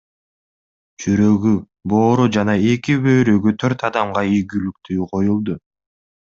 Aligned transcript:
Жүрөгү, 1.03 1.51
боору 1.93 2.25
жана 2.37 2.55
эки 2.71 2.95
бөйрөгү 3.05 3.53
төрт 3.65 3.87
адамга 3.91 4.25
ийгиликтүү 4.33 5.09
коюлду. 5.15 5.61